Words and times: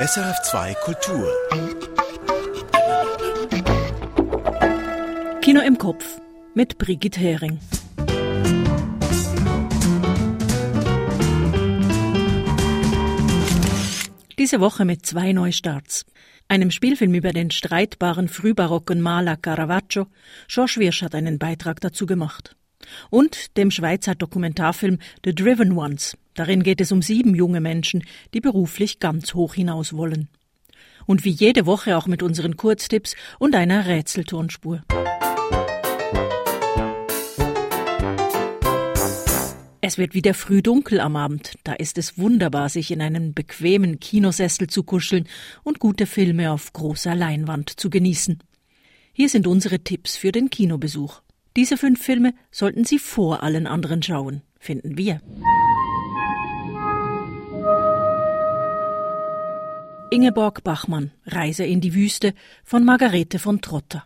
SRF2 0.00 0.74
Kultur. 0.76 1.28
Kino 5.42 5.60
im 5.60 5.76
Kopf 5.76 6.18
mit 6.54 6.78
Brigitte 6.78 7.20
Hering. 7.20 7.58
Diese 14.38 14.60
Woche 14.60 14.86
mit 14.86 15.04
zwei 15.04 15.34
Neustarts. 15.34 16.06
Einem 16.48 16.70
Spielfilm 16.70 17.12
über 17.12 17.34
den 17.34 17.50
streitbaren 17.50 18.28
frühbarocken 18.28 19.02
Maler 19.02 19.36
Caravaggio. 19.36 20.06
Georges 20.48 20.78
Wirsch 20.78 21.02
hat 21.02 21.14
einen 21.14 21.38
Beitrag 21.38 21.82
dazu 21.82 22.06
gemacht. 22.06 22.56
Und 23.10 23.54
dem 23.58 23.70
Schweizer 23.70 24.14
Dokumentarfilm 24.14 24.98
The 25.26 25.34
Driven 25.34 25.72
Ones. 25.72 26.16
Darin 26.34 26.62
geht 26.62 26.80
es 26.80 26.92
um 26.92 27.02
sieben 27.02 27.34
junge 27.34 27.60
Menschen, 27.60 28.04
die 28.34 28.40
beruflich 28.40 28.98
ganz 28.98 29.34
hoch 29.34 29.54
hinaus 29.54 29.92
wollen. 29.92 30.28
Und 31.06 31.24
wie 31.24 31.30
jede 31.30 31.66
Woche 31.66 31.96
auch 31.96 32.06
mit 32.06 32.22
unseren 32.22 32.56
Kurztipps 32.56 33.16
und 33.38 33.54
einer 33.54 33.86
Rätseltonspur. 33.86 34.82
Es 39.82 39.98
wird 39.98 40.14
wieder 40.14 40.34
früh 40.34 40.62
dunkel 40.62 41.00
am 41.00 41.16
Abend. 41.16 41.54
Da 41.64 41.72
ist 41.72 41.98
es 41.98 42.16
wunderbar, 42.16 42.68
sich 42.68 42.92
in 42.92 43.02
einen 43.02 43.34
bequemen 43.34 43.98
Kinosessel 43.98 44.68
zu 44.68 44.84
kuscheln 44.84 45.26
und 45.64 45.80
gute 45.80 46.06
Filme 46.06 46.52
auf 46.52 46.72
großer 46.72 47.16
Leinwand 47.16 47.80
zu 47.80 47.90
genießen. 47.90 48.38
Hier 49.12 49.28
sind 49.28 49.46
unsere 49.46 49.80
Tipps 49.80 50.16
für 50.16 50.32
den 50.32 50.48
Kinobesuch. 50.50 51.22
Diese 51.56 51.76
fünf 51.76 52.00
Filme 52.00 52.34
sollten 52.52 52.84
Sie 52.84 52.98
vor 52.98 53.42
allen 53.42 53.66
anderen 53.66 54.02
schauen, 54.02 54.42
finden 54.60 54.96
wir. 54.96 55.20
Ingeborg 60.12 60.64
Bachmann, 60.64 61.12
Reise 61.24 61.64
in 61.64 61.80
die 61.80 61.94
Wüste 61.94 62.34
von 62.64 62.84
Margarete 62.84 63.38
von 63.38 63.60
Trotter. 63.60 64.02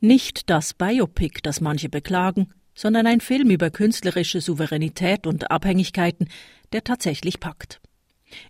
Nicht 0.00 0.50
das 0.50 0.74
Biopic, 0.74 1.40
das 1.42 1.62
manche 1.62 1.88
beklagen, 1.88 2.48
sondern 2.74 3.06
ein 3.06 3.22
Film 3.22 3.48
über 3.48 3.70
künstlerische 3.70 4.42
Souveränität 4.42 5.26
und 5.26 5.50
Abhängigkeiten, 5.50 6.28
der 6.74 6.84
tatsächlich 6.84 7.40
packt. 7.40 7.80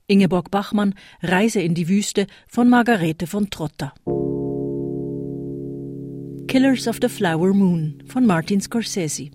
Ingeborg 0.08 0.50
Bachmann 0.50 0.97
Reise 1.22 1.61
in 1.61 1.75
die 1.75 1.89
Wüste 1.89 2.27
von 2.48 2.69
Margarete 2.69 3.28
von 3.28 3.50
Trotter. 3.50 3.94
Killers 6.48 6.88
of 6.88 6.98
the 7.00 7.09
Flower 7.09 7.55
Moon 7.55 8.03
von 8.06 8.27
Martin 8.27 8.61
Scorsese. 8.61 9.31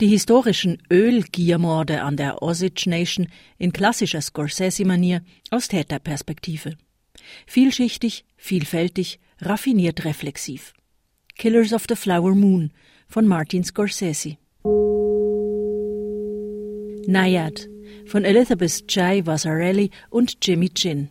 Die 0.00 0.08
historischen 0.08 0.76
Ölgiermorde 0.90 2.02
an 2.02 2.18
der 2.18 2.42
Osage 2.42 2.84
Nation 2.86 3.28
in 3.56 3.72
klassischer 3.72 4.20
Scorsese-Manier 4.20 5.22
aus 5.50 5.68
Täterperspektive. 5.68 6.76
Vielschichtig, 7.46 8.26
vielfältig, 8.36 9.18
raffiniert 9.40 10.04
reflexiv. 10.04 10.74
Killers 11.38 11.72
of 11.72 11.86
the 11.88 11.96
Flower 11.96 12.34
Moon 12.34 12.72
von 13.08 13.26
Martin 13.26 13.64
Scorsese. 13.64 14.36
Naiad 17.06 17.66
von 18.04 18.26
Elizabeth 18.26 18.86
Chai 18.88 19.24
Vasarelli 19.24 19.90
und 20.10 20.36
Jimmy 20.42 20.68
Chin. 20.68 21.08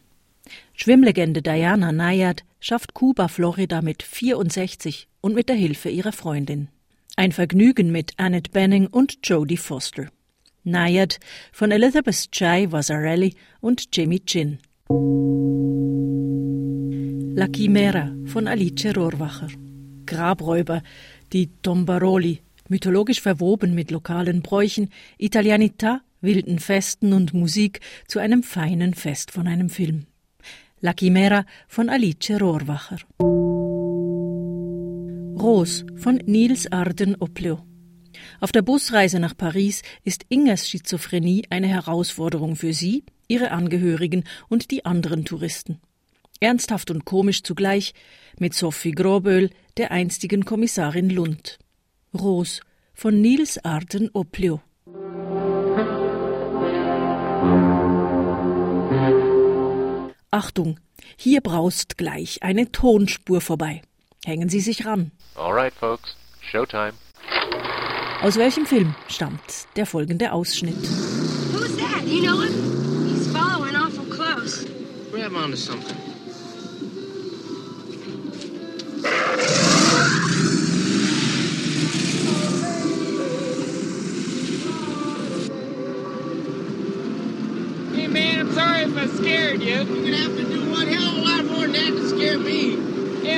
Schwimmlegende 0.75 1.41
Diana 1.41 1.91
Nayad 1.91 2.43
schafft 2.59 2.93
Kuba 2.93 3.29
Florida 3.29 3.81
mit 3.81 4.03
64 4.03 5.07
und 5.21 5.33
mit 5.33 5.49
der 5.49 5.55
Hilfe 5.55 5.89
ihrer 5.89 6.11
Freundin. 6.11 6.67
Ein 7.17 7.31
Vergnügen 7.31 7.93
mit 7.93 8.11
Annette 8.17 8.51
Benning 8.51 8.87
und 8.87 9.19
Jodie 9.23 9.55
Foster. 9.55 10.07
Nayad 10.65 11.17
von 11.53 11.71
Elizabeth 11.71 12.29
Chai 12.29 12.69
Vasarelli 12.69 13.35
und 13.61 13.95
Jimmy 13.95 14.19
Chin. 14.19 14.59
La 17.37 17.47
Chimera 17.47 18.13
von 18.25 18.49
Alice 18.49 18.93
Rohrwacher. 18.97 19.47
Grabräuber 20.05 20.83
die 21.31 21.47
Tombaroli, 21.61 22.41
mythologisch 22.67 23.21
verwoben 23.21 23.73
mit 23.73 23.91
lokalen 23.91 24.41
Bräuchen, 24.41 24.89
Italianità, 25.17 25.99
wilden 26.19 26.59
Festen 26.59 27.13
und 27.13 27.33
Musik 27.33 27.79
zu 28.09 28.19
einem 28.19 28.43
feinen 28.43 28.93
Fest 28.93 29.31
von 29.31 29.47
einem 29.47 29.69
Film. 29.69 30.07
La 30.81 30.93
Chimera 30.93 31.45
von 31.69 31.87
Alice 31.89 32.31
Rohrwacher. 32.41 32.97
Rose 35.45 35.85
von 35.95 36.15
Nils 36.25 36.71
Arden 36.71 37.17
Opleo. 37.19 37.63
Auf 38.39 38.51
der 38.51 38.63
Busreise 38.63 39.19
nach 39.19 39.37
Paris 39.37 39.83
ist 40.03 40.25
Ingers 40.29 40.67
Schizophrenie 40.67 41.43
eine 41.51 41.67
Herausforderung 41.67 42.55
für 42.55 42.73
sie, 42.73 43.03
ihre 43.27 43.51
Angehörigen 43.51 44.23
und 44.49 44.71
die 44.71 44.85
anderen 44.85 45.23
Touristen. 45.23 45.79
Ernsthaft 46.39 46.89
und 46.89 47.05
komisch 47.05 47.43
zugleich, 47.43 47.93
mit 48.39 48.55
Sophie 48.55 48.93
Groböhl, 48.93 49.51
der 49.77 49.91
einstigen 49.91 50.45
Kommissarin 50.45 51.11
Lund. 51.11 51.59
Ros 52.11 52.61
von 52.95 53.21
Nils 53.21 53.63
Arden 53.63 54.09
Oplio. 54.13 54.63
Achtung, 60.31 60.79
hier 61.15 61.41
braust 61.41 61.99
gleich 61.99 62.41
eine 62.41 62.71
Tonspur 62.71 63.41
vorbei. 63.41 63.83
Hängen 64.25 64.49
Sie 64.49 64.59
sich 64.59 64.83
ran. 64.87 65.11
Alright, 65.35 65.73
folks. 65.73 66.15
Showtime. 66.41 66.93
Aus 68.23 68.37
welchem 68.37 68.65
Film 68.65 68.95
stammt 69.07 69.67
der 69.75 69.85
folgende 69.85 70.31
Ausschnitt? 70.31 70.75
Who's 71.53 71.77
that? 71.77 72.03
You 72.07 72.23
know 72.23 72.41
him? 72.41 72.53
He's 73.07 73.27
following 73.31 73.75
awful 73.75 74.05
close. 74.05 74.65
Grab 75.11 75.35
onto 75.35 75.55
something. 75.55 75.95
Hey 87.93 88.07
man, 88.07 88.39
I'm 88.39 88.53
sorry 88.53 88.81
if 88.83 88.97
I 88.97 89.05
scared 89.17 89.61
you. 89.61 89.75
You're 89.75 89.85
gonna 89.85 90.17
have 90.17 90.35
to 90.35 90.44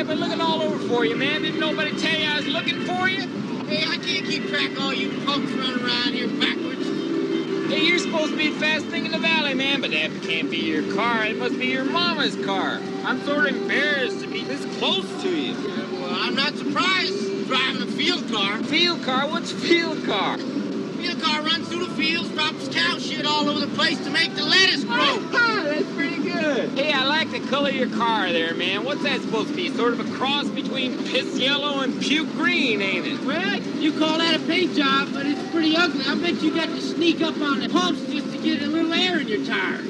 Yeah, 0.08 0.14
been 0.14 0.20
looking 0.22 0.42
all 0.42 0.62
over 0.62 0.80
for 0.88 1.04
you, 1.04 1.18
man. 1.18 1.42
Didn't 1.42 1.60
nobody 1.60 1.92
tell 2.00 2.18
you 2.18 2.30
I 2.30 2.38
was 2.38 2.48
looking 2.48 2.80
for 2.86 3.10
you? 3.10 3.28
Hey, 3.68 3.84
I 3.84 3.98
can't 3.98 4.26
keep 4.26 4.48
track 4.48 4.72
of 4.72 4.80
all 4.80 4.94
you 4.94 5.10
punks 5.26 5.52
running 5.52 5.86
around 5.86 6.14
here 6.14 6.30
backwards. 6.30 6.86
Hey, 7.70 7.84
you're 7.84 8.00
supposed 8.00 8.32
to 8.32 8.38
be 8.38 8.50
the 8.50 8.60
fast 8.60 8.86
thing 8.86 9.06
in 9.06 9.12
the 9.12 9.20
valley, 9.20 9.54
man, 9.54 9.82
but 9.82 9.92
that 9.92 10.12
can't 10.24 10.50
be 10.50 10.60
your 10.60 10.94
car. 10.96 11.26
It 11.26 11.38
must 11.38 11.60
be 11.60 11.68
your 11.68 11.84
mama's 11.84 12.38
car. 12.46 12.80
I'm 13.04 13.22
sort 13.26 13.48
of 13.48 13.56
embarrassed 13.58 14.22
to 14.22 14.28
be 14.28 14.44
this 14.46 14.64
close 14.78 15.22
to 15.24 15.30
you. 15.30 15.54
Yeah, 15.54 15.92
well, 16.00 16.14
I'm 16.14 16.36
not 16.36 16.56
surprised 16.56 17.48
driving 17.48 17.82
a 17.82 17.88
field 17.88 18.32
car. 18.32 18.64
Field 18.64 19.04
car? 19.04 19.28
What's 19.28 19.52
field 19.52 20.06
car? 20.06 20.38
Field 20.98 21.22
car 21.22 21.44
runs 21.44 21.68
through 21.70 21.86
the 21.86 21.94
fields, 21.94 22.30
drops 22.30 22.68
cow 22.70 22.98
shit 22.98 23.26
all 23.26 23.48
over 23.48 23.60
the 23.60 23.74
place 23.76 24.04
to 24.04 24.10
make 24.10 24.34
the 24.34 24.44
lettuce 24.44 24.84
grow. 24.84 25.20
That's 25.64 25.94
pretty 25.94 26.24
good. 26.24 26.70
Hey, 26.72 26.92
I 26.92 27.06
like 27.06 27.30
the 27.32 27.40
color 27.50 27.70
of 27.70 27.76
your 27.76 27.90
car 27.92 28.32
there, 28.32 28.56
man. 28.56 28.84
What's 28.84 29.04
that 29.04 29.22
supposed 29.22 29.50
to 29.50 29.56
be? 29.56 29.70
Sort 29.70 29.94
of 29.94 30.00
a 30.00 30.18
cross 30.18 30.48
between 30.50 30.98
piss 31.06 31.38
yellow 31.38 31.82
and 31.82 32.02
puke 32.02 32.32
green, 32.32 32.82
ain't 32.82 33.06
it? 33.06 33.24
Well, 33.24 33.60
you 33.60 33.98
call 34.00 34.18
that 34.18 34.36
a 34.36 34.40
paint 34.48 34.76
job, 34.76 35.10
but 35.14 35.28
it's 35.28 35.52
pretty 35.52 35.76
ugly. 35.76 36.04
I 36.06 36.16
bet 36.16 36.42
you 36.42 36.54
got 36.56 36.70
to 36.70 36.82
sneak 36.82 37.22
up 37.22 37.40
on 37.42 37.60
the 37.60 37.70
pumps 37.70 38.02
just 38.08 38.32
to 38.32 38.38
get 38.40 38.64
a 38.64 38.68
little 38.68 38.94
air 38.94 39.20
in 39.20 39.28
your 39.28 39.46
tires. 39.46 39.86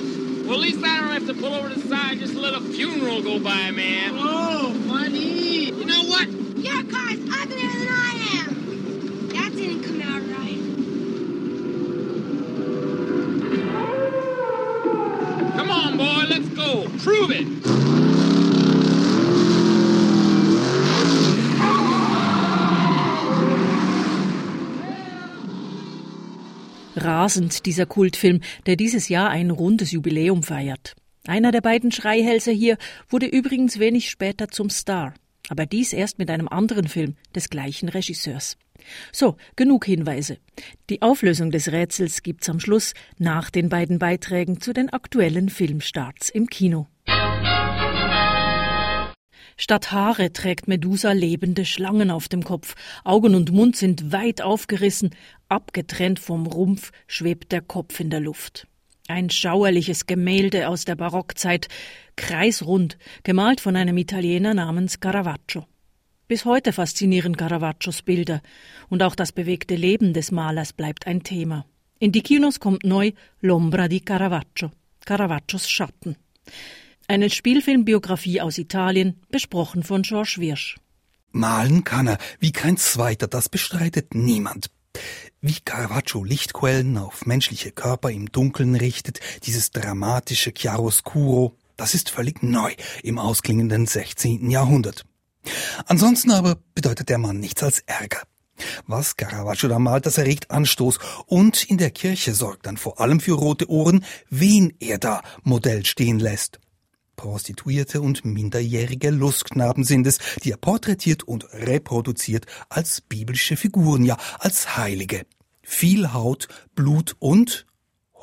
Well, 0.46 0.56
at 0.56 0.60
least 0.60 0.84
I 0.84 1.00
don't 1.00 1.12
have 1.12 1.28
to 1.28 1.34
pull 1.34 1.54
over 1.54 1.70
to 1.70 1.80
the 1.80 1.88
side 1.88 2.20
just 2.20 2.34
to 2.34 2.40
let 2.40 2.54
a 2.54 2.60
funeral 2.60 3.22
go 3.22 3.40
by, 3.40 3.72
man. 3.72 4.12
Oh, 4.14 4.74
funny. 4.90 5.72
You 5.72 5.86
know 5.86 6.04
what? 6.04 6.28
Your 6.30 6.84
car's 6.84 7.20
uglier 7.20 7.77
Prove 17.08 17.32
it. 17.32 17.48
Rasend 26.98 27.66
dieser 27.66 27.86
Kultfilm, 27.86 28.42
der 28.66 28.76
dieses 28.76 29.08
Jahr 29.08 29.30
ein 29.30 29.52
rundes 29.52 29.92
Jubiläum 29.94 30.44
feiert. 30.44 30.96
Einer 31.26 31.54
der 31.54 31.62
beiden 31.62 31.94
Schreihälse 31.94 32.52
hier 32.52 32.78
wurde 33.08 33.28
übrigens 33.28 33.80
wenig 33.80 34.10
später 34.10 34.50
zum 34.50 34.70
Star, 34.70 35.14
aber 35.48 35.66
dies 35.66 35.94
erst 35.94 36.20
mit 36.20 36.30
einem 36.30 36.50
anderen 36.50 36.90
Film 36.90 37.16
des 37.34 37.50
gleichen 37.50 37.88
Regisseurs. 37.88 38.58
So, 39.14 39.38
genug 39.56 39.86
Hinweise. 39.86 40.40
Die 40.90 41.02
Auflösung 41.02 41.52
des 41.52 41.72
Rätsels 41.72 42.22
gibt's 42.22 42.50
am 42.50 42.60
Schluss 42.60 42.94
nach 43.18 43.50
den 43.50 43.70
beiden 43.70 43.98
Beiträgen 43.98 44.60
zu 44.60 44.74
den 44.74 44.90
aktuellen 44.90 45.48
Filmstarts 45.48 46.30
im 46.30 46.48
Kino. 46.48 46.88
Statt 49.58 49.92
Haare 49.92 50.32
trägt 50.32 50.68
Medusa 50.68 51.12
lebende 51.12 51.66
Schlangen 51.66 52.12
auf 52.12 52.28
dem 52.28 52.44
Kopf. 52.44 52.76
Augen 53.04 53.34
und 53.34 53.52
Mund 53.52 53.76
sind 53.76 54.12
weit 54.12 54.42
aufgerissen, 54.42 55.10
abgetrennt 55.50 56.20
vom 56.20 56.46
Rumpf 56.46 56.92
schwebt 57.08 57.52
der 57.52 57.62
Kopf 57.62 58.00
in 58.00 58.12
der 58.12 58.20
Luft. 58.20 58.68
Ein 59.08 59.32
schauerliches 59.32 60.06
Gemälde 60.06 60.68
aus 60.70 60.86
der 60.86 60.96
Barockzeit, 60.96 61.70
kreisrund, 62.16 62.98
gemalt 63.24 63.60
von 63.60 63.76
einem 63.76 63.98
Italiener 63.98 64.54
namens 64.54 65.00
Caravaggio. 65.00 65.66
Bis 66.28 66.46
heute 66.46 66.72
faszinieren 66.74 67.36
Caravaggios 67.38 68.02
Bilder 68.04 68.42
und 68.90 69.02
auch 69.02 69.16
das 69.16 69.32
bewegte 69.32 69.76
Leben 69.76 70.14
des 70.14 70.32
Malers 70.32 70.74
bleibt 70.74 71.08
ein 71.08 71.24
Thema. 71.24 71.66
In 72.00 72.12
die 72.12 72.22
Kinos 72.22 72.60
kommt 72.60 72.84
neu 72.84 73.14
L'ombra 73.42 73.88
di 73.88 74.02
Caravaggio, 74.02 74.72
Caravaggios 75.06 75.70
Schatten. 75.70 76.16
Eine 77.10 77.30
Spielfilmbiografie 77.30 78.42
aus 78.42 78.58
Italien, 78.58 79.22
besprochen 79.30 79.84
von 79.84 80.02
George 80.02 80.36
Wirsch. 80.40 80.76
Malen 81.32 81.86
kann 81.86 82.08
er, 82.08 82.18
wie 82.42 82.52
kein 82.52 82.76
zweiter, 82.76 83.28
das 83.28 83.48
bestreitet 83.48 84.14
niemand. 84.14 84.70
Wie 85.40 85.56
Caravaggio 85.64 86.26
Lichtquellen 86.26 86.98
auf 86.98 87.26
menschliche 87.26 87.72
Körper 87.72 88.12
im 88.12 88.30
Dunkeln 88.30 88.76
richtet, 88.76 89.22
dieses 89.46 89.72
dramatische 89.72 90.52
Chiaroscuro, 90.52 91.56
das 91.78 91.94
ist 91.94 92.10
völlig 92.10 92.44
neu 92.44 92.74
im 93.04 93.20
ausklingenden 93.20 93.86
16. 93.86 94.50
Jahrhundert. 94.50 95.06
Ansonsten 95.86 96.32
aber 96.32 96.58
bedeutet 96.76 97.08
der 97.08 97.20
Mann 97.20 97.40
nichts 97.40 97.64
als 97.64 97.80
Ärger. 97.86 98.24
Was 98.86 99.16
Caravaggio 99.16 99.70
da 99.70 99.80
malt, 99.80 100.06
das 100.06 100.18
erregt 100.18 100.52
Anstoß 100.52 101.00
und 101.26 101.64
in 101.70 101.78
der 101.78 101.92
Kirche 101.92 102.34
sorgt 102.34 102.66
dann 102.66 102.76
vor 102.76 103.00
allem 103.00 103.22
für 103.22 103.34
rote 103.34 103.70
Ohren, 103.70 104.04
wen 104.30 104.74
er 104.80 104.98
da 104.98 105.22
Modell 105.44 105.86
stehen 105.86 106.20
lässt. 106.20 106.60
Prostituierte 107.18 108.00
und 108.00 108.24
minderjährige 108.24 109.10
Lustknaben 109.10 109.84
sind 109.84 110.08
es, 110.08 110.20
die 110.44 110.52
er 110.52 110.58
porträtiert 110.58 111.24
und 111.24 111.52
reproduziert 111.52 112.46
als 112.70 113.02
biblische 113.02 113.58
Figuren, 113.58 114.06
ja 114.06 114.18
als 114.40 114.78
Heilige. 114.78 115.26
Viel 115.62 116.14
Haut, 116.14 116.48
Blut 116.76 117.18
und 117.20 117.66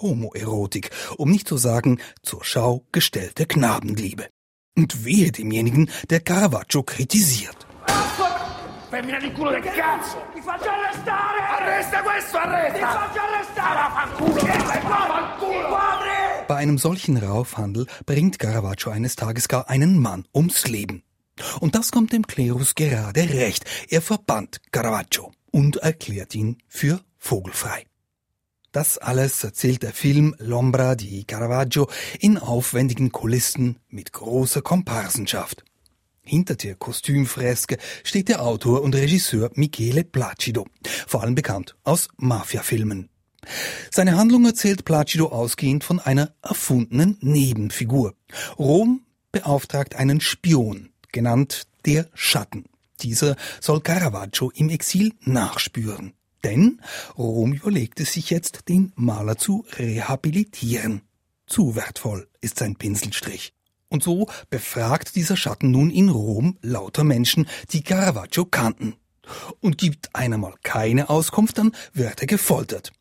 Homoerotik, 0.01 0.91
um 1.19 1.31
nicht 1.31 1.47
zu 1.47 1.57
sagen 1.59 2.01
zur 2.23 2.45
Schau 2.45 2.87
gestellte 2.93 3.47
Knabenliebe. 3.47 4.29
Und 4.77 5.05
wehe 5.05 5.31
demjenigen, 5.31 5.91
der 6.09 6.21
Caravaggio 6.21 6.83
kritisiert. 6.83 7.67
Femmina 8.95 9.19
di 9.19 9.33
culo 9.33 9.51
del 9.51 9.61
cazzo! 9.61 10.23
Ti 10.33 10.41
faccio 10.41 10.69
arrestare! 10.69 11.41
Arresta 11.59 12.01
questo, 12.03 12.39
arresta! 12.39 12.79
Ti 12.79 12.85
faccio 12.85 13.21
arrestare! 13.21 13.75
Vaffanculo! 13.75 14.41
Vaffanculo! 14.89 15.94
Bei 16.47 16.57
einem 16.57 16.77
solchen 16.77 17.17
Raufhandel 17.17 17.87
bringt 18.05 18.39
Caravaggio 18.39 18.93
eines 18.93 19.17
Tages 19.17 19.49
gar 19.49 19.71
einen 19.71 19.99
Mann 19.99 20.27
ums 20.35 20.69
Leben. 20.69 21.03
Und 21.61 21.75
das 21.75 21.91
kommt 21.91 22.13
dem 22.13 22.27
Klerus 22.27 22.75
gerade 22.75 23.29
recht. 23.31 23.65
Er 23.89 24.03
verbannt 24.03 24.61
Caravaggio 24.71 25.33
und 25.51 25.77
erklärt 25.77 26.35
ihn 26.35 26.59
für 26.69 27.01
vogelfrei. 27.17 27.87
Das 28.73 28.99
alles 28.99 29.43
erzählt 29.43 29.83
der 29.83 29.93
Film 29.93 30.35
L'ombra 30.39 30.97
di 30.97 31.25
Caravaggio 31.25 31.89
in 32.21 32.39
aufwendigen 32.39 33.11
Kulissen 33.11 33.79
mit 33.89 34.13
großer 34.13 34.63
Komparsenschaft. 34.63 35.65
Hinter 36.23 36.57
der 36.57 36.75
Kostümfreske 36.75 37.79
steht 38.03 38.29
der 38.29 38.43
Autor 38.43 38.83
und 38.83 38.95
Regisseur 38.95 39.51
Michele 39.55 40.05
Placido, 40.05 40.67
vor 41.07 41.23
allem 41.23 41.35
bekannt 41.35 41.77
aus 41.85 42.09
Mafiafilmen. 42.17 43.09
Seine 43.91 44.17
Handlung 44.17 44.45
erzählt 44.45 44.85
Placido 44.85 45.29
ausgehend 45.29 45.85
von 45.85 46.01
einer 46.01 46.35
erfundenen 46.43 47.17
Nebenfigur. 47.21 48.15
Rom 48.59 49.03
beauftragt 49.33 49.97
einen 49.97 50.21
Spion, 50.21 50.91
genannt 51.13 51.67
der 51.85 52.09
Schatten. 52.15 52.65
Dieser 53.01 53.37
soll 53.61 53.81
Caravaggio 53.81 54.51
im 54.55 54.71
Exil 54.71 55.13
nachspüren. 55.23 56.15
Denn 56.45 56.81
Rom 57.17 57.53
überlegte 57.53 58.05
sich 58.05 58.31
jetzt, 58.31 58.69
den 58.69 58.93
Maler 58.97 59.37
zu 59.37 59.65
rehabilitieren. 59.79 61.03
Zu 61.47 61.75
wertvoll 61.75 62.29
ist 62.41 62.59
sein 62.59 62.77
Pinselstrich. 62.77 63.55
Und 63.89 64.03
so 64.03 64.29
befragt 64.51 65.17
dieser 65.17 65.37
Schatten 65.37 65.71
nun 65.71 65.91
in 65.91 66.09
Rom 66.09 66.59
lauter 66.63 67.05
Menschen, 67.05 67.47
die 67.71 67.83
Caravaggio 67.83 68.45
kannten. 68.45 68.95
Und 69.61 69.79
gibt 69.79 70.15
einer 70.15 70.37
mal 70.37 70.55
keine 70.63 71.09
Auskunft, 71.09 71.59
dann 71.59 71.73
wird 71.93 72.21
er 72.21 72.27
gefoltert. 72.27 72.93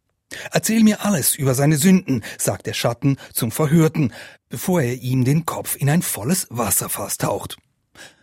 Erzähl 0.52 0.84
mir 0.84 1.06
alles 1.06 1.36
über 1.36 1.54
seine 1.54 1.78
Sünden, 1.78 2.24
sagt 2.38 2.66
der 2.66 2.74
Schatten 2.74 3.18
zum 3.34 3.52
Verhörten, 3.52 4.14
bevor 4.50 4.82
er 4.82 4.96
ihm 5.02 5.24
den 5.24 5.46
Kopf 5.46 5.76
in 5.76 5.90
ein 5.90 6.02
volles 6.02 6.48
Wasserfass 6.50 7.18
taucht. 7.18 7.58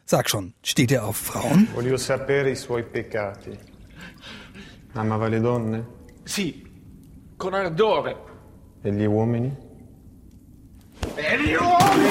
Sag 0.04 0.28
schon, 0.28 0.54
steht 0.64 0.90
er 0.90 1.04
auf 1.04 1.16
Frauen? 1.16 1.68
Voglio 1.74 1.96
sapere 1.96 2.50
i 2.50 2.56
suoi 2.56 2.82
peccati. 2.82 3.56
Amava 4.94 5.28
le 5.28 5.40
donne? 5.40 5.86
Sì, 6.24 6.66
con 7.36 7.54
ardore. 7.54 8.16
E 8.82 8.90
gli 8.92 9.04
uomini? 9.04 9.56
E 11.14 11.38
gli 11.38 11.54
uomini! 11.54 12.10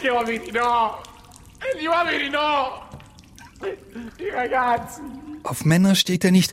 Gli 0.00 0.08
uomini 0.08 0.50
no! 0.50 1.00
E 1.58 1.78
gli 1.80 1.86
uomini 1.86 2.28
no! 2.30 2.85
Die 4.18 4.28
ragazzi! 4.28 5.02
Auf 5.42 5.64
Männer 5.64 5.94
steht 5.94 6.24
er 6.24 6.32
nicht, 6.32 6.52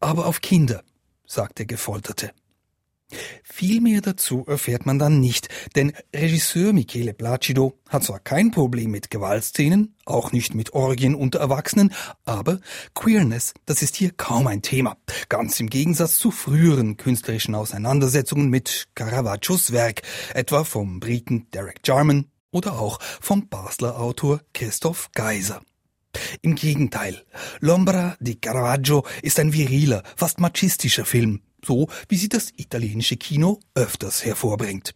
aber 0.00 0.26
auf 0.26 0.40
Kinder, 0.40 0.82
sagt 1.26 1.58
der 1.58 1.66
Gefolterte. 1.66 2.32
Viel 3.44 3.80
mehr 3.80 4.00
dazu 4.00 4.44
erfährt 4.48 4.84
man 4.84 4.98
dann 4.98 5.20
nicht, 5.20 5.48
denn 5.76 5.92
Regisseur 6.14 6.72
Michele 6.72 7.14
Placido 7.14 7.78
hat 7.88 8.02
zwar 8.02 8.18
kein 8.18 8.50
Problem 8.50 8.90
mit 8.90 9.10
Gewaltszenen, 9.10 9.94
auch 10.04 10.32
nicht 10.32 10.54
mit 10.56 10.72
Orgien 10.72 11.14
unter 11.14 11.38
Erwachsenen, 11.38 11.94
aber 12.24 12.60
Queerness, 12.94 13.54
das 13.64 13.82
ist 13.82 13.94
hier 13.94 14.10
kaum 14.10 14.48
ein 14.48 14.62
Thema. 14.62 14.96
Ganz 15.28 15.60
im 15.60 15.70
Gegensatz 15.70 16.18
zu 16.18 16.32
früheren 16.32 16.96
künstlerischen 16.96 17.54
Auseinandersetzungen 17.54 18.50
mit 18.50 18.88
Caravaggios 18.96 19.72
Werk, 19.72 20.02
etwa 20.34 20.64
vom 20.64 20.98
Briten 20.98 21.46
Derek 21.54 21.80
Jarman 21.84 22.26
oder 22.50 22.78
auch 22.78 22.98
vom 23.20 23.48
Basler 23.48 24.00
Autor 24.00 24.40
Christoph 24.52 25.10
Geiser. 25.12 25.62
Im 26.42 26.54
Gegenteil, 26.54 27.22
L'Ombra 27.60 28.16
di 28.20 28.36
Caravaggio 28.36 29.04
ist 29.22 29.38
ein 29.38 29.52
viriler, 29.52 30.02
fast 30.16 30.40
machistischer 30.40 31.04
Film, 31.04 31.40
so 31.64 31.88
wie 32.08 32.16
sie 32.16 32.28
das 32.28 32.52
italienische 32.56 33.16
Kino 33.16 33.60
öfters 33.74 34.24
hervorbringt. 34.24 34.94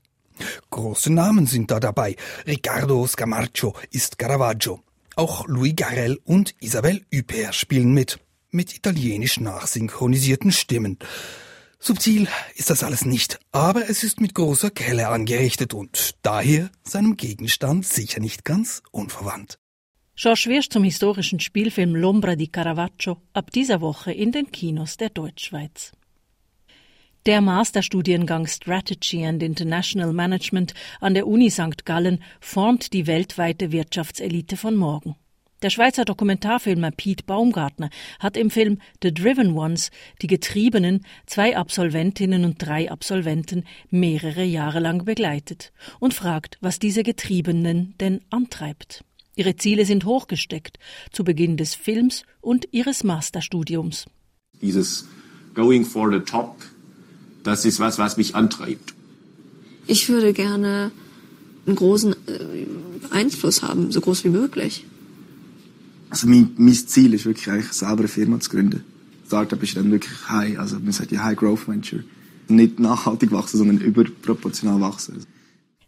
Große 0.71 1.13
Namen 1.13 1.47
sind 1.47 1.71
da 1.71 1.81
dabei. 1.81 2.17
Riccardo 2.47 3.07
Scamarcio 3.07 3.75
ist 3.91 4.19
Caravaggio. 4.19 4.83
Auch 5.17 5.47
Louis 5.47 5.75
Garrel 5.77 6.19
und 6.25 6.55
Isabelle 6.61 7.03
Huppert 7.15 7.55
spielen 7.55 7.93
mit, 7.93 8.19
mit 8.51 8.75
italienisch 8.75 9.39
nachsynchronisierten 9.41 10.53
Stimmen. 10.53 10.99
Subtil 11.79 12.29
ist 12.57 12.69
das 12.69 12.83
alles 12.83 13.07
nicht, 13.07 13.39
aber 13.53 13.89
es 13.89 14.03
ist 14.05 14.21
mit 14.21 14.35
großer 14.35 14.71
Kelle 14.71 15.09
angerichtet 15.09 15.73
und 15.73 16.15
daher 16.23 16.71
seinem 16.85 17.17
Gegenstand 17.17 17.87
sicher 17.87 18.21
nicht 18.21 18.45
ganz 18.45 18.83
unverwandt. 18.91 19.60
George 20.23 20.49
Wirsch 20.49 20.69
zum 20.69 20.85
historischen 20.85 21.41
Spielfilm 21.41 21.95
L'Ombra 21.95 22.37
di 22.37 22.47
Caravaggio 22.47 23.23
ab 23.33 23.51
dieser 23.53 23.81
Woche 23.81 24.13
in 24.13 24.33
den 24.33 24.53
Kinos 24.53 24.99
der 24.99 25.09
Deutschschweiz. 25.09 25.93
Der 27.25 27.41
Masterstudiengang 27.41 28.47
Strategy 28.47 29.25
and 29.25 29.43
International 29.43 30.13
Management 30.13 30.75
an 31.01 31.15
der 31.15 31.27
Uni 31.27 31.49
St. 31.49 31.87
Gallen 31.87 32.23
formt 32.39 32.93
die 32.93 33.07
weltweite 33.07 33.73
Wirtschaftselite 33.73 34.59
von 34.59 34.77
morgen. 34.77 35.17
Der 35.63 35.71
Schweizer 35.71 36.05
Dokumentarfilmer 36.05 36.91
Pete 36.91 37.25
Baumgartner 37.25 37.89
hat 38.19 38.37
im 38.37 38.51
Film 38.51 38.79
The 39.03 39.15
Driven 39.15 39.57
Ones 39.57 39.91
die 40.21 40.27
Getriebenen, 40.27 41.07
zwei 41.25 41.57
Absolventinnen 41.57 42.45
und 42.45 42.59
drei 42.59 42.91
Absolventen, 42.91 43.65
mehrere 43.89 44.45
Jahre 44.45 44.81
lang 44.81 45.07
begleitet 45.07 45.73
und 45.99 46.13
fragt, 46.13 46.59
was 46.61 46.79
diese 46.79 47.05
Getriebenen 47.05 47.95
denn 48.01 48.21
antreibt. 48.29 49.03
Ihre 49.37 49.57
Ziele 49.57 49.87
sind 49.87 50.05
hochgesteckt 50.05 50.79
zu 51.13 51.25
Beginn 51.25 51.57
des 51.57 51.75
Films 51.75 52.25
und 52.41 52.69
ihres 52.73 53.05
Masterstudiums. 53.05 54.07
Dieses 54.61 55.07
Going 55.55 55.85
for 55.85 56.13
the 56.13 56.21
Top, 56.21 56.57
das 57.43 57.65
ist 57.65 57.81
was, 57.81 57.99
was 57.99 58.17
mich 58.17 58.35
antreibt. 58.35 58.95
Ich 59.87 60.09
würde 60.09 60.33
gerne 60.33 60.91
einen 61.67 61.77
großen 61.77 62.13
äh, 62.13 62.67
Einfluss 63.11 63.63
haben, 63.63 63.91
so 63.93 64.01
groß 64.01 64.25
wie 64.25 64.29
möglich. 64.29 64.85
Also 66.11 66.27
mein, 66.27 66.51
mein 66.57 66.75
Ziel 66.75 67.15
ist 67.15 67.25
wirklich 67.25 67.49
eigentlich 67.49 67.73
selber 67.73 68.01
eine 68.01 68.09
Firma 68.09 68.41
zu 68.41 68.51
gründen. 68.51 68.85
Startup 69.27 69.63
ist 69.63 69.77
dann 69.77 69.91
wirklich 69.93 70.29
high, 70.29 70.59
also 70.59 70.79
man 70.81 70.93
sagt 70.93 71.13
ja 71.13 71.23
High 71.23 71.37
Growth 71.37 71.69
Venture. 71.69 72.03
Nicht 72.49 72.81
nachhaltig 72.81 73.31
wachsen, 73.31 73.59
sondern 73.59 73.79
überproportional 73.79 74.81
wachsen. 74.81 75.25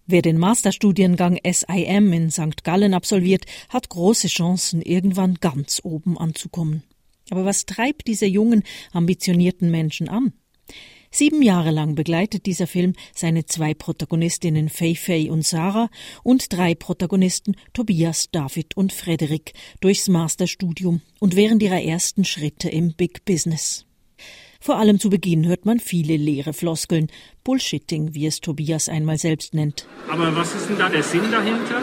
Wer 0.07 0.23
den 0.23 0.39
Masterstudiengang 0.39 1.39
SIM 1.45 2.13
in 2.13 2.31
St. 2.31 2.65
Gallen 2.65 2.93
absolviert, 2.93 3.45
hat 3.69 3.89
große 3.89 4.29
Chancen, 4.29 4.83
irgendwann 4.83 5.37
ganz 5.37 5.81
oben 5.85 6.19
anzukommen. 6.19 6.83
Aber 7.31 7.45
was 7.45 7.67
treibt 7.67 8.09
diese 8.09 8.27
jungen, 8.27 8.65
ambitionierten 8.93 9.71
Menschen 9.71 10.09
an? 10.09 10.33
Sieben 11.15 11.43
Jahre 11.43 11.71
lang 11.71 11.95
begleitet 11.95 12.47
dieser 12.47 12.67
Film 12.67 12.95
seine 13.15 13.45
zwei 13.45 13.75
Protagonistinnen 13.75 14.71
Fei 14.71 14.95
Fei 14.95 15.31
und 15.31 15.47
Sarah 15.47 15.91
und 16.23 16.53
drei 16.53 16.75
Protagonisten 16.75 17.55
Tobias, 17.75 18.31
David 18.33 18.77
und 18.79 18.95
Frederik 18.95 19.53
durchs 19.81 20.09
Masterstudium 20.09 21.03
und 21.21 21.37
während 21.37 21.63
ihrer 21.63 21.83
ersten 21.83 22.25
Schritte 22.25 22.71
im 22.71 22.95
Big 22.95 23.27
Business. 23.27 23.85
Vor 24.59 24.77
allem 24.77 25.01
zu 25.01 25.11
Beginn 25.11 25.47
hört 25.47 25.67
man 25.67 25.81
viele 25.81 26.17
leere 26.17 26.53
Floskeln, 26.53 27.09
Bullshitting, 27.45 28.15
wie 28.15 28.27
es 28.27 28.41
Tobias 28.41 28.89
einmal 28.89 29.19
selbst 29.19 29.55
nennt. 29.55 29.87
Aber 30.11 30.35
was 30.35 30.55
ist 30.55 30.69
denn 30.69 30.79
da 30.79 30.89
der 30.89 31.03
Sinn 31.03 31.31
dahinter? 31.31 31.83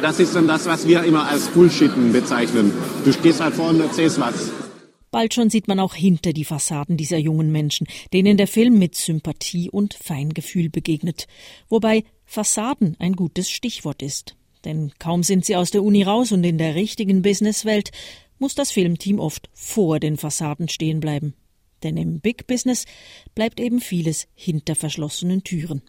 Das 0.00 0.20
ist 0.20 0.34
dann 0.34 0.46
das, 0.46 0.66
was 0.66 0.86
wir 0.86 1.02
immer 1.04 1.28
als 1.28 1.48
Bullshitten 1.48 2.12
bezeichnen. 2.12 2.72
Du 3.04 3.12
stehst 3.12 3.40
halt 3.40 3.54
vorne 3.54 3.78
und 3.78 3.84
erzählst 3.88 4.20
was. 4.20 4.50
Bald 5.10 5.34
schon 5.34 5.50
sieht 5.50 5.66
man 5.66 5.80
auch 5.80 5.94
hinter 5.94 6.32
die 6.32 6.44
Fassaden 6.44 6.96
dieser 6.96 7.18
jungen 7.18 7.50
Menschen, 7.50 7.88
denen 8.12 8.36
der 8.36 8.46
Film 8.46 8.78
mit 8.78 8.94
Sympathie 8.94 9.68
und 9.68 9.94
Feingefühl 9.94 10.70
begegnet. 10.70 11.26
Wobei 11.68 12.04
Fassaden 12.24 12.96
ein 13.00 13.14
gutes 13.14 13.50
Stichwort 13.50 14.02
ist. 14.02 14.36
Denn 14.64 14.92
kaum 14.98 15.22
sind 15.22 15.44
sie 15.44 15.56
aus 15.56 15.70
der 15.70 15.82
Uni 15.82 16.04
raus 16.04 16.30
und 16.32 16.44
in 16.44 16.58
der 16.58 16.76
richtigen 16.76 17.22
Businesswelt, 17.22 17.90
muss 18.38 18.54
das 18.54 18.70
Filmteam 18.70 19.18
oft 19.18 19.50
vor 19.52 20.00
den 20.00 20.16
Fassaden 20.16 20.68
stehen 20.68 21.00
bleiben. 21.00 21.34
Denn 21.82 21.96
im 21.96 22.20
Big 22.20 22.46
Business 22.46 22.84
bleibt 23.34 23.60
eben 23.60 23.80
vieles 23.80 24.28
hinter 24.34 24.74
verschlossenen 24.74 25.42
Türen. 25.42 25.82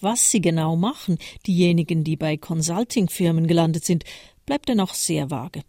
Was 0.00 0.30
sie 0.30 0.40
genau 0.40 0.76
machen, 0.76 1.18
diejenigen, 1.46 2.02
die 2.02 2.16
bei 2.16 2.36
Consulting-Firmen 2.36 3.46
gelandet 3.46 3.84
sind, 3.84 4.04
bleibt 4.46 4.68
dennoch 4.68 4.94
sehr 4.94 5.30
vage. 5.30 5.62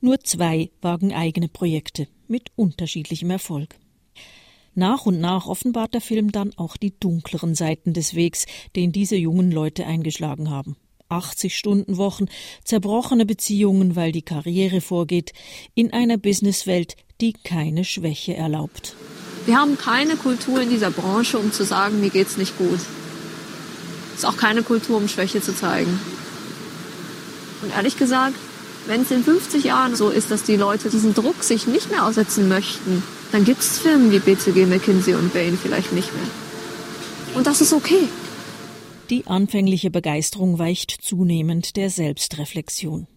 Nur 0.00 0.20
zwei 0.20 0.70
wagen 0.80 1.12
eigene 1.12 1.48
Projekte 1.48 2.08
mit 2.26 2.50
unterschiedlichem 2.56 3.30
Erfolg. 3.30 3.78
Nach 4.74 5.06
und 5.06 5.20
nach 5.20 5.46
offenbart 5.46 5.94
der 5.94 6.00
Film 6.00 6.32
dann 6.32 6.52
auch 6.56 6.76
die 6.76 6.98
dunkleren 6.98 7.54
Seiten 7.54 7.92
des 7.92 8.14
Wegs, 8.14 8.46
den 8.76 8.92
diese 8.92 9.16
jungen 9.16 9.50
Leute 9.50 9.86
eingeschlagen 9.86 10.50
haben. 10.50 10.76
80 11.10 11.56
Stunden 11.56 11.96
Wochen, 11.96 12.26
zerbrochene 12.64 13.26
Beziehungen, 13.26 13.96
weil 13.96 14.12
die 14.12 14.22
Karriere 14.22 14.80
vorgeht, 14.80 15.32
in 15.74 15.92
einer 15.92 16.16
Businesswelt, 16.16 16.96
die 17.20 17.32
keine 17.32 17.84
Schwäche 17.84 18.34
erlaubt. 18.34 18.94
Wir 19.46 19.56
haben 19.56 19.76
keine 19.78 20.16
Kultur 20.16 20.60
in 20.60 20.70
dieser 20.70 20.90
Branche, 20.90 21.38
um 21.38 21.52
zu 21.52 21.64
sagen, 21.64 22.00
mir 22.00 22.10
geht's 22.10 22.36
nicht 22.36 22.56
gut. 22.58 22.78
Es 24.12 24.20
ist 24.20 24.24
auch 24.24 24.36
keine 24.36 24.62
Kultur, 24.62 24.98
um 24.98 25.08
Schwäche 25.08 25.40
zu 25.40 25.54
zeigen. 25.54 25.98
Und 27.62 27.74
ehrlich 27.74 27.96
gesagt, 27.96 28.36
wenn 28.86 29.02
es 29.02 29.10
in 29.10 29.24
50 29.24 29.64
Jahren 29.64 29.96
so 29.96 30.08
ist, 30.08 30.30
dass 30.30 30.42
die 30.42 30.56
Leute 30.56 30.90
diesen 30.90 31.14
Druck 31.14 31.42
sich 31.42 31.66
nicht 31.66 31.90
mehr 31.90 32.04
aussetzen 32.06 32.48
möchten, 32.48 33.02
dann 33.32 33.44
gibt 33.44 33.60
es 33.60 33.78
Firmen 33.78 34.10
wie 34.10 34.18
BCG, 34.18 34.66
McKinsey 34.66 35.14
und 35.14 35.32
Bain 35.32 35.58
vielleicht 35.60 35.92
nicht 35.92 36.12
mehr. 36.12 36.22
Und 37.34 37.46
das 37.46 37.60
ist 37.60 37.72
okay. 37.72 38.08
Die 39.10 39.26
anfängliche 39.26 39.90
Begeisterung 39.90 40.60
weicht 40.60 40.92
zunehmend 40.92 41.74
der 41.74 41.90
Selbstreflexion. 41.90 43.08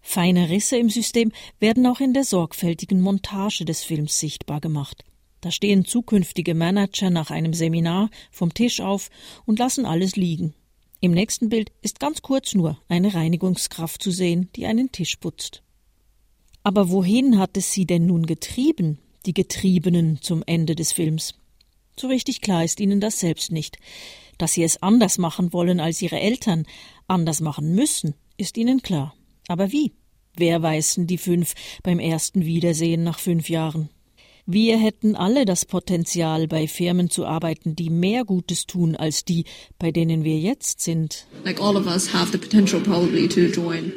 Feine 0.00 0.48
Risse 0.48 0.78
im 0.78 0.88
System 0.88 1.32
werden 1.60 1.86
auch 1.86 2.00
in 2.00 2.14
der 2.14 2.24
sorgfältigen 2.24 3.02
Montage 3.02 3.66
des 3.66 3.84
Films 3.84 4.18
sichtbar 4.18 4.62
gemacht. 4.62 5.04
Da 5.42 5.50
stehen 5.50 5.84
zukünftige 5.84 6.54
Manager 6.54 7.10
nach 7.10 7.30
einem 7.30 7.52
Seminar 7.52 8.08
vom 8.30 8.54
Tisch 8.54 8.80
auf 8.80 9.10
und 9.44 9.58
lassen 9.58 9.84
alles 9.84 10.16
liegen. 10.16 10.54
Im 11.00 11.12
nächsten 11.12 11.50
Bild 11.50 11.72
ist 11.82 12.00
ganz 12.00 12.22
kurz 12.22 12.54
nur 12.54 12.78
eine 12.88 13.12
Reinigungskraft 13.12 14.02
zu 14.02 14.10
sehen, 14.10 14.48
die 14.56 14.64
einen 14.64 14.92
Tisch 14.92 15.16
putzt. 15.16 15.62
Aber 16.62 16.88
wohin 16.88 17.38
hat 17.38 17.58
es 17.58 17.70
sie 17.70 17.84
denn 17.84 18.06
nun 18.06 18.24
getrieben, 18.24 18.98
die 19.26 19.34
Getriebenen 19.34 20.22
zum 20.22 20.42
Ende 20.46 20.74
des 20.74 20.92
Films? 20.92 21.34
So 21.98 22.08
richtig 22.08 22.40
klar 22.40 22.64
ist 22.64 22.80
ihnen 22.80 23.00
das 23.00 23.20
selbst 23.20 23.52
nicht. 23.52 23.78
Dass 24.38 24.52
sie 24.52 24.64
es 24.64 24.82
anders 24.82 25.16
machen 25.16 25.52
wollen 25.52 25.80
als 25.80 26.02
ihre 26.02 26.20
Eltern, 26.20 26.66
anders 27.08 27.40
machen 27.40 27.74
müssen, 27.74 28.14
ist 28.36 28.58
ihnen 28.58 28.82
klar. 28.82 29.14
Aber 29.48 29.72
wie? 29.72 29.92
Wer 30.36 30.62
weißen 30.62 31.06
die 31.06 31.16
fünf 31.16 31.54
beim 31.82 31.98
ersten 31.98 32.44
Wiedersehen 32.44 33.02
nach 33.02 33.18
fünf 33.18 33.48
Jahren? 33.48 33.88
Wir 34.44 34.78
hätten 34.78 35.16
alle 35.16 35.44
das 35.44 35.64
Potenzial, 35.64 36.46
bei 36.46 36.68
Firmen 36.68 37.10
zu 37.10 37.26
arbeiten, 37.26 37.74
die 37.74 37.90
mehr 37.90 38.24
Gutes 38.24 38.66
tun 38.66 38.94
als 38.94 39.24
die, 39.24 39.44
bei 39.78 39.90
denen 39.90 40.22
wir 40.22 40.38
jetzt 40.38 40.82
sind. 40.82 41.26
Like 41.44 41.60
all 41.60 41.76
of 41.76 41.86
us 41.86 42.12
have 42.12 42.30
the 42.30 42.38
potential 42.38 42.80
probably 42.80 43.26
to 43.28 43.46
join 43.46 43.92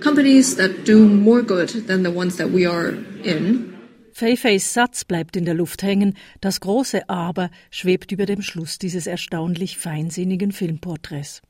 companies 0.00 0.56
that 0.56 0.86
do 0.86 1.06
more 1.06 1.42
good 1.42 1.86
than 1.86 2.04
the 2.04 2.10
ones 2.10 2.36
that 2.36 2.52
we 2.52 2.68
are 2.68 2.94
in. 3.22 3.69
Fei-Feis 4.12 4.74
Satz 4.74 5.04
bleibt 5.04 5.36
in 5.36 5.44
der 5.44 5.54
Luft 5.54 5.82
hängen, 5.82 6.16
das 6.40 6.60
große 6.60 7.08
Aber 7.08 7.50
schwebt 7.70 8.12
über 8.12 8.26
dem 8.26 8.42
Schluss 8.42 8.78
dieses 8.78 9.06
erstaunlich 9.06 9.78
feinsinnigen 9.78 10.52
Filmporträts. 10.52 11.42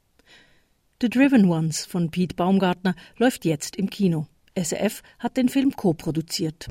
The 1.01 1.09
Driven 1.09 1.47
Ones 1.47 1.87
von 1.87 2.11
Pete 2.11 2.35
Baumgartner 2.35 2.95
läuft 3.17 3.45
jetzt 3.45 3.77
im 3.77 3.89
Kino. 3.89 4.27
SF 4.55 5.03
hat 5.19 5.37
den 5.37 5.49
Film 5.49 5.75
co-produziert. 5.75 6.67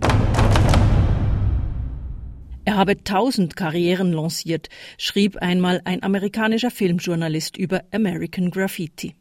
Er 2.66 2.78
habe 2.78 3.04
tausend 3.04 3.56
Karrieren 3.56 4.14
lanciert, 4.14 4.70
schrieb 5.00 5.38
einmal 5.38 5.82
ein 5.86 6.04
amerikanischer 6.04 6.70
Filmjournalist 6.70 7.58
über 7.58 7.84
American 7.92 8.52
Graffiti. 8.52 9.16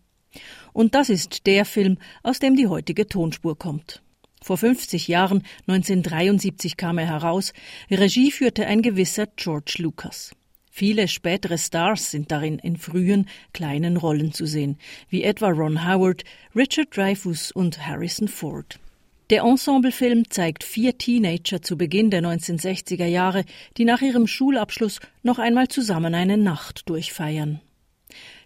Und 0.75 0.95
das 0.95 1.09
ist 1.09 1.47
der 1.47 1.65
Film, 1.65 1.97
aus 2.23 2.41
dem 2.41 2.57
die 2.57 2.67
heutige 2.67 3.07
Tonspur 3.07 3.57
kommt. 3.57 4.03
Vor 4.49 4.57
50 4.57 5.09
Jahren, 5.09 5.43
1973 5.67 6.79
kam 6.79 6.97
er 6.97 7.07
heraus, 7.07 7.53
Regie 7.91 8.31
führte 8.31 8.67
ein 8.67 8.81
gewisser 8.81 9.27
George 9.37 9.75
Lucas. 9.77 10.35
Viele 10.71 11.07
spätere 11.07 11.59
Stars 11.59 12.11
sind 12.11 12.33
darin 12.33 12.59
in 12.59 12.79
frühen, 12.79 13.29
kleinen 13.53 13.99
Rollen 13.99 14.33
zu 14.33 14.47
sehen, 14.47 14.79
wie 15.11 15.23
etwa 15.23 15.49
Ron 15.49 15.87
Howard, 15.87 16.25
Richard 16.57 16.97
Dreyfuss 16.97 17.53
und 17.53 17.87
Harrison 17.87 18.27
Ford. 18.27 18.81
Der 19.29 19.43
Ensemblefilm 19.43 20.31
zeigt 20.31 20.65
vier 20.65 20.97
Teenager 20.97 21.61
zu 21.61 21.77
Beginn 21.77 22.09
der 22.09 22.23
1960er 22.23 23.05
Jahre, 23.05 23.45
die 23.77 23.85
nach 23.85 24.01
ihrem 24.01 24.27
Schulabschluss 24.27 25.01
noch 25.23 25.39
einmal 25.39 25.69
zusammen 25.69 26.15
eine 26.15 26.39
Nacht 26.39 26.89
durchfeiern. 26.89 27.61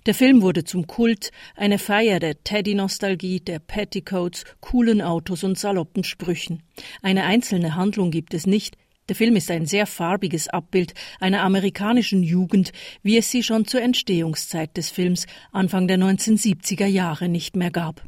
Der 0.06 0.14
Film 0.14 0.42
wurde 0.42 0.64
zum 0.64 0.87
Kult, 0.87 1.30
eine 1.54 1.78
Feier 1.78 2.18
der 2.18 2.42
Teddy-Nostalgie, 2.42 3.40
der 3.40 3.61
Petticoats, 3.61 4.44
coolen 4.61 5.00
Autos 5.00 5.44
und 5.44 5.56
saloppen 5.56 6.02
Sprüchen. 6.02 6.62
Eine 7.02 7.25
einzelne 7.25 7.76
Handlung 7.76 8.11
gibt 8.11 8.35
es 8.35 8.47
nicht. 8.47 8.76
Der 9.09 9.16
Film 9.16 9.37
ist 9.37 9.50
ein 9.50 9.66
sehr 9.66 9.87
farbiges 9.87 10.49
Abbild 10.49 10.94
einer 11.21 11.42
amerikanischen 11.42 12.23
Jugend, 12.23 12.73
wie 13.02 13.16
es 13.16 13.30
sie 13.30 13.42
schon 13.42 13.64
zur 13.64 13.82
Entstehungszeit 13.82 14.76
des 14.76 14.90
Films 14.90 15.26
Anfang 15.52 15.87
der 15.87 15.99
1970er 15.99 16.87
Jahre 16.87 17.28
nicht 17.28 17.54
mehr 17.54 17.71
gab. 17.71 18.04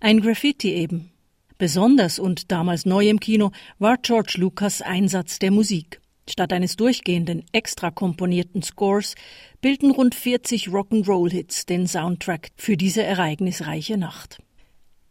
Ein 0.00 0.20
Graffiti 0.20 0.72
eben, 0.72 1.10
Besonders 1.58 2.18
und 2.18 2.52
damals 2.52 2.84
neu 2.84 3.08
im 3.08 3.18
Kino 3.18 3.50
war 3.78 3.96
George 3.96 4.34
Lucas 4.36 4.82
Einsatz 4.82 5.38
der 5.38 5.50
Musik. 5.50 6.00
Statt 6.28 6.52
eines 6.52 6.76
durchgehenden, 6.76 7.44
extra 7.52 7.90
komponierten 7.90 8.62
Scores 8.62 9.14
bilden 9.60 9.90
rund 9.92 10.14
40 10.14 10.68
Rock'n'Roll-Hits 10.68 11.66
den 11.66 11.86
Soundtrack 11.86 12.50
für 12.56 12.76
diese 12.76 13.02
ereignisreiche 13.02 13.96
Nacht. 13.96 14.38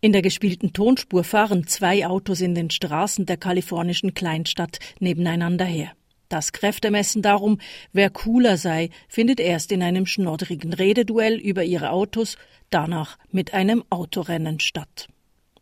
In 0.01 0.11
der 0.11 0.21
gespielten 0.21 0.73
Tonspur 0.73 1.23
fahren 1.23 1.67
zwei 1.67 2.05
Autos 2.05 2.41
in 2.41 2.53
den 2.53 2.69
Straßen 2.69 3.25
der 3.25 3.37
kalifornischen 3.37 4.13
Kleinstadt 4.13 4.79
nebeneinander 4.99 5.65
her. 5.65 5.93
Das 6.29 6.51
Kräftemessen 6.51 7.21
darum, 7.21 7.59
wer 7.93 8.09
cooler 8.09 8.57
sei, 8.57 8.89
findet 9.07 9.39
erst 9.39 9.71
in 9.71 9.81
einem 9.81 10.05
schnoddrigen 10.05 10.73
Rededuell 10.73 11.35
über 11.39 11.63
ihre 11.63 11.91
Autos, 11.91 12.37
danach 12.69 13.17
mit 13.31 13.53
einem 13.53 13.83
Autorennen 13.89 14.59
statt. 14.59 15.07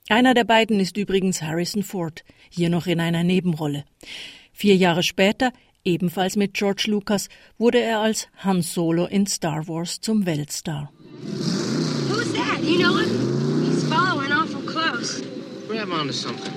Einer 0.10 0.34
der 0.34 0.44
beiden 0.46 0.80
ist 0.80 0.98
übrigens 0.98 1.42
Harrison 1.42 1.84
Ford, 1.84 2.24
hier 2.50 2.70
noch 2.70 2.88
in 2.88 3.00
einer 3.00 3.24
Nebenrolle. 3.24 3.86
Vier 4.54 4.76
Jahre 4.76 5.02
später, 5.04 5.52
ebenfalls 5.84 6.36
mit 6.36 6.54
George 6.54 6.86
Lucas, 6.88 7.28
wurde 7.58 7.80
er 7.80 8.00
als 8.00 8.28
Han 8.44 8.62
Solo 8.62 9.06
in 9.06 9.26
Star 9.26 9.68
Wars 9.68 10.00
zum 10.00 10.26
Weltstar. 10.26 10.92
Who's 12.08 12.32
that? 12.34 12.64
You 12.64 12.78
know 12.78 12.98
him? 12.98 13.10
He's 13.66 13.84
following 13.84 14.32
awful 14.32 14.62
close. 14.62 15.22
Grab 15.68 15.92
onto 15.92 16.14
something. 16.14 16.54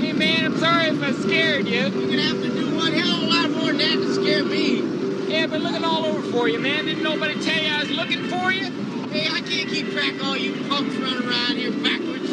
Hey 0.00 0.12
man, 0.12 0.44
I'm 0.46 0.58
sorry 0.58 0.88
if 0.88 1.00
I 1.02 1.12
scared 1.12 1.68
you. 1.68 1.80
You're 1.80 1.90
gonna 1.90 2.22
have 2.22 2.42
to 2.42 2.48
do 2.48 2.76
one 2.76 2.92
hell 2.92 3.16
of 3.16 3.22
a 3.22 3.26
lot 3.26 3.50
more 3.50 3.72
than 3.72 3.78
that 3.78 3.94
to 3.94 4.14
scare 4.14 4.44
me. 4.44 5.01
Yeah, 5.32 5.46
but 5.46 5.62
looking 5.62 5.82
all 5.82 6.04
over 6.04 6.20
for 6.30 6.46
you, 6.46 6.58
man. 6.60 6.84
Didn't 6.84 7.02
nobody 7.02 7.42
tell 7.42 7.56
you 7.62 7.70
I 7.70 7.80
was 7.80 7.90
looking 7.90 8.24
for 8.28 8.52
you? 8.52 8.70
Hey, 9.08 9.28
I 9.28 9.40
can't 9.40 9.66
keep 9.66 9.90
track 9.90 10.12
of 10.12 10.22
all 10.22 10.36
you 10.36 10.52
punks 10.68 10.94
running 10.96 11.26
around 11.26 11.56
here 11.56 11.70
backwards. 11.72 12.28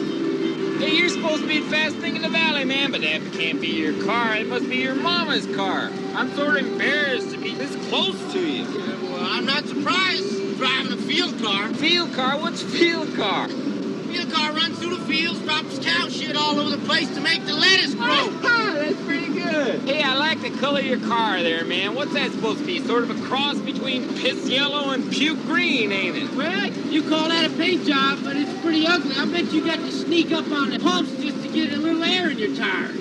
Hey, 0.82 0.96
you're 0.98 1.08
supposed 1.08 1.44
to 1.44 1.48
be 1.48 1.60
the 1.62 1.70
fast 1.70 1.96
thing 1.96 2.18
in 2.18 2.22
the 2.24 2.28
valley, 2.30 2.66
man, 2.66 2.92
but 2.92 3.00
that 3.00 3.22
can't 3.32 3.62
be 3.62 3.70
your 3.70 4.04
car. 4.04 4.36
It 4.36 4.48
must 4.48 4.68
be 4.68 4.76
your 4.78 4.96
mama's 4.96 5.46
car. 5.56 5.90
I'm 6.14 6.30
sort 6.36 6.58
of 6.58 6.68
embarrassed 6.68 7.32
to 7.32 7.38
be 7.38 7.56
this 7.56 7.74
close 7.88 8.34
to 8.34 8.46
you. 8.46 8.66
well, 9.10 9.24
I'm 9.24 9.46
not 9.46 9.64
surprised. 9.64 10.58
driving 10.58 10.92
a 10.92 10.98
field 10.98 11.42
car. 11.42 11.70
Field 11.76 12.14
car? 12.14 12.38
What's 12.38 12.62
field 12.62 13.16
car? 13.16 13.48
Field 13.48 14.30
car 14.34 14.52
runs 14.52 14.78
through 14.78 14.98
the 14.98 15.06
fields, 15.06 15.40
drops 15.44 15.80
cow 15.80 16.10
shit 16.10 16.36
all 16.36 16.60
over 16.60 16.76
the 16.76 16.86
place 16.86 17.10
to 17.16 17.22
make 17.22 17.46
the 17.46 17.54
lettuce 17.54 17.96
grow. 17.96 18.28
That's 18.74 19.02
pretty 19.06 19.34
good. 19.34 19.80
Hey, 19.88 20.02
like 20.42 20.54
the 20.54 20.60
color 20.60 20.80
of 20.80 20.86
your 20.86 21.00
car 21.00 21.42
there, 21.42 21.66
man. 21.66 21.96
What's 21.96 22.14
that 22.14 22.32
supposed 22.32 22.60
to 22.60 22.66
be? 22.66 22.80
Sort 22.86 23.04
of 23.04 23.10
a 23.12 23.28
cross 23.28 23.58
between 23.60 24.08
piss 24.16 24.50
yellow 24.50 24.92
and 24.92 25.10
puke 25.12 25.40
green, 25.46 25.92
ain't 25.92 26.16
it? 26.16 26.36
Well, 26.36 26.68
you 26.68 27.08
call 27.10 27.30
that 27.30 27.46
a 27.46 27.56
paint 27.58 27.86
job, 27.86 28.20
but 28.24 28.36
it's 28.36 28.62
pretty 28.62 28.86
ugly. 28.88 29.16
I 29.18 29.26
bet 29.26 29.52
you 29.52 29.66
got 29.66 29.78
to 29.78 29.92
sneak 29.92 30.32
up 30.32 30.50
on 30.52 30.70
the 30.70 30.80
pumps 30.80 31.12
just 31.16 31.42
to 31.44 31.50
get 31.50 31.74
a 31.74 31.78
little 31.78 32.04
air 32.04 32.30
in 32.30 32.38
your 32.38 32.56
tires. 32.56 32.96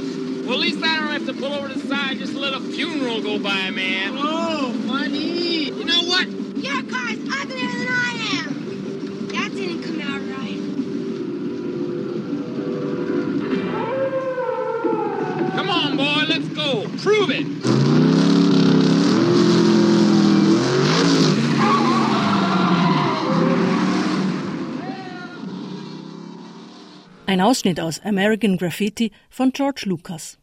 Well, 0.46 0.54
at 0.54 0.60
least 0.60 0.82
I 0.82 0.96
don't 0.96 1.10
have 1.10 1.26
to 1.26 1.34
pull 1.34 1.52
over 1.52 1.68
to 1.68 1.74
the 1.78 1.86
side 1.86 2.18
just 2.18 2.32
to 2.32 2.38
let 2.38 2.54
a 2.54 2.60
funeral 2.60 3.22
go 3.22 3.38
by, 3.38 3.70
man. 3.70 4.14
Oh, 4.16 4.72
funny. 4.88 5.64
You 5.70 5.84
know 5.84 6.02
what? 6.04 6.28
Your 6.28 6.82
car's 6.90 7.18
uglier 7.42 7.68
than 7.68 7.88
I 7.88 8.12
am. 8.14 8.17
Come 15.58 15.70
on, 15.70 15.96
boy, 15.96 16.22
let's 16.28 16.48
go. 16.54 16.86
Prove 17.02 17.30
it. 17.30 17.44
Ein 27.26 27.40
Ausschnitt 27.40 27.80
aus 27.80 28.00
American 28.04 28.56
Graffiti 28.56 29.10
von 29.30 29.50
George 29.50 29.82
Lucas. 29.86 30.38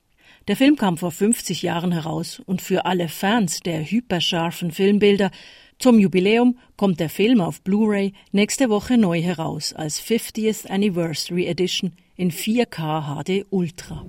Der 0.49 0.57
Film 0.57 0.75
kam 0.75 0.97
vor 0.97 1.11
50 1.11 1.61
Jahren 1.61 1.93
heraus 1.93 2.41
und 2.45 2.61
für 2.61 2.85
alle 2.85 3.07
Fans 3.07 3.61
der 3.61 3.89
hyperscharfen 3.89 4.71
Filmbilder 4.71 5.31
zum 5.79 5.97
Jubiläum 5.97 6.59
kommt 6.75 6.99
der 6.99 7.09
Film 7.09 7.39
auf 7.39 7.61
Blu-ray 7.61 8.11
nächste 8.33 8.69
Woche 8.69 8.97
neu 8.97 9.21
heraus 9.21 9.71
als 9.71 10.01
50th 10.01 10.67
Anniversary 10.67 11.45
Edition 11.45 11.93
in 12.17 12.31
4K 12.31 13.23
HD 13.23 13.45
Ultra. 13.49 14.05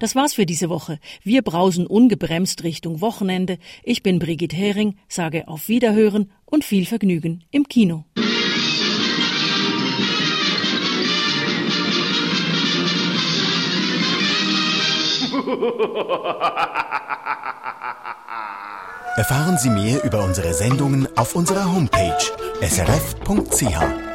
Das 0.00 0.14
war's 0.16 0.32
für 0.32 0.46
diese 0.46 0.70
Woche. 0.70 0.98
Wir 1.22 1.42
brausen 1.42 1.86
ungebremst 1.86 2.64
Richtung 2.64 3.02
Wochenende. 3.02 3.58
Ich 3.84 4.02
bin 4.02 4.18
Brigitte 4.18 4.56
Hering, 4.56 4.96
sage 5.08 5.46
auf 5.46 5.68
Wiederhören 5.68 6.32
und 6.46 6.64
viel 6.64 6.86
Vergnügen 6.86 7.44
im 7.50 7.68
Kino. 7.68 8.04
Erfahren 19.16 19.58
Sie 19.58 19.68
mehr 19.68 20.02
über 20.02 20.24
unsere 20.24 20.54
Sendungen 20.54 21.06
auf 21.16 21.34
unserer 21.34 21.70
Homepage 21.70 22.16
srf.ch. 22.62 24.09